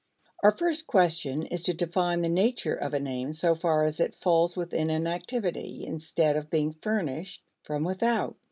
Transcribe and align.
Our 0.41 0.51
first 0.51 0.87
question 0.87 1.43
is 1.43 1.61
to 1.61 1.75
define 1.75 2.21
the 2.21 2.27
nature 2.27 2.73
of 2.73 2.95
an 2.95 3.05
aim 3.05 3.33
so 3.33 3.53
far 3.53 3.85
as 3.85 3.99
it 3.99 4.15
falls 4.15 4.57
within 4.57 4.89
an 4.89 5.05
activity, 5.05 5.85
instead 5.85 6.37
of 6.37 6.49
being 6.49 6.73
furnished 6.73 7.43
from 7.61 7.83
without. 7.83 8.35